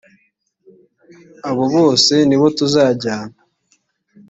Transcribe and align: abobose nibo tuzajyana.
abobose 1.49 2.15
nibo 2.27 2.47
tuzajyana. 2.57 3.35